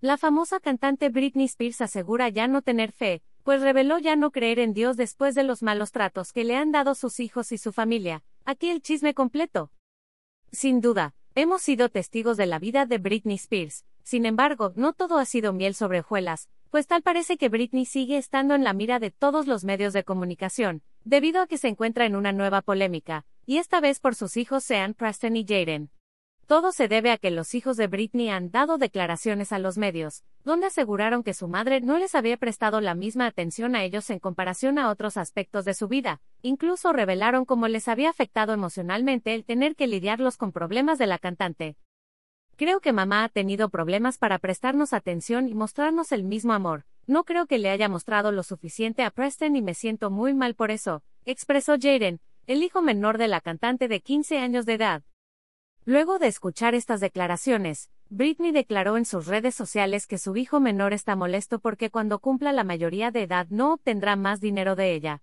[0.00, 4.60] La famosa cantante Britney Spears asegura ya no tener fe, pues reveló ya no creer
[4.60, 7.72] en Dios después de los malos tratos que le han dado sus hijos y su
[7.72, 8.22] familia.
[8.44, 9.72] Aquí el chisme completo.
[10.52, 15.18] Sin duda, hemos sido testigos de la vida de Britney Spears, sin embargo, no todo
[15.18, 19.00] ha sido miel sobre hojuelas, pues tal parece que Britney sigue estando en la mira
[19.00, 23.26] de todos los medios de comunicación, debido a que se encuentra en una nueva polémica,
[23.46, 25.90] y esta vez por sus hijos Sean Preston y Jaden.
[26.48, 30.24] Todo se debe a que los hijos de Britney han dado declaraciones a los medios,
[30.44, 34.18] donde aseguraron que su madre no les había prestado la misma atención a ellos en
[34.18, 39.44] comparación a otros aspectos de su vida, incluso revelaron cómo les había afectado emocionalmente el
[39.44, 41.76] tener que lidiarlos con problemas de la cantante.
[42.56, 46.86] Creo que mamá ha tenido problemas para prestarnos atención y mostrarnos el mismo amor.
[47.06, 50.54] No creo que le haya mostrado lo suficiente a Preston y me siento muy mal
[50.54, 55.02] por eso, expresó Jaden, el hijo menor de la cantante de 15 años de edad.
[55.88, 60.92] Luego de escuchar estas declaraciones, Britney declaró en sus redes sociales que su hijo menor
[60.92, 65.22] está molesto porque cuando cumpla la mayoría de edad no obtendrá más dinero de ella.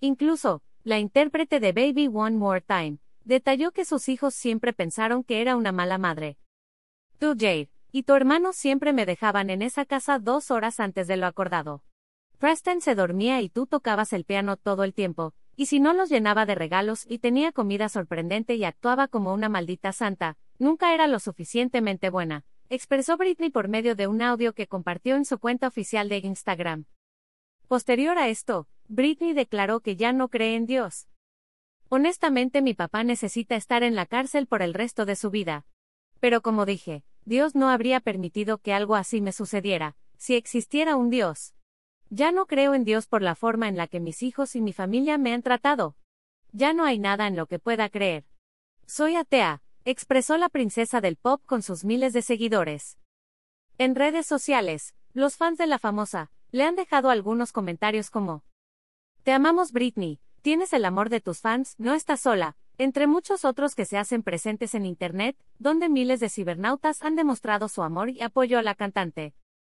[0.00, 5.42] Incluso, la intérprete de Baby One More Time, detalló que sus hijos siempre pensaron que
[5.42, 6.38] era una mala madre.
[7.20, 11.18] Tú, Jade, y tu hermano siempre me dejaban en esa casa dos horas antes de
[11.18, 11.84] lo acordado.
[12.38, 16.08] Preston se dormía y tú tocabas el piano todo el tiempo, y si no los
[16.08, 21.06] llenaba de regalos y tenía comida sorprendente y actuaba como una maldita santa, nunca era
[21.06, 25.68] lo suficientemente buena, expresó Britney por medio de un audio que compartió en su cuenta
[25.68, 26.86] oficial de Instagram.
[27.68, 31.08] Posterior a esto, Britney declaró que ya no cree en Dios.
[31.90, 35.66] Honestamente mi papá necesita estar en la cárcel por el resto de su vida.
[36.20, 41.10] Pero como dije, Dios no habría permitido que algo así me sucediera, si existiera un
[41.10, 41.52] Dios.
[42.12, 44.72] Ya no creo en Dios por la forma en la que mis hijos y mi
[44.72, 45.96] familia me han tratado.
[46.50, 48.26] Ya no hay nada en lo que pueda creer.
[48.84, 52.98] Soy atea, expresó la princesa del pop con sus miles de seguidores.
[53.78, 58.42] En redes sociales, los fans de la famosa, le han dejado algunos comentarios como
[59.22, 63.76] Te amamos Britney, tienes el amor de tus fans, no estás sola, entre muchos otros
[63.76, 68.20] que se hacen presentes en Internet, donde miles de cibernautas han demostrado su amor y
[68.20, 69.32] apoyo a la cantante.